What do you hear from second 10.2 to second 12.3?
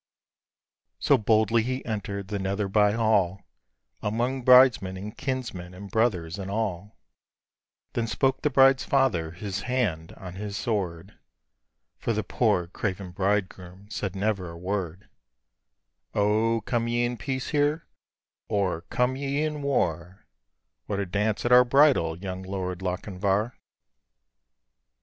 his sword (For the